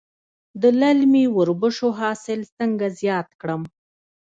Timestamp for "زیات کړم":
2.99-3.61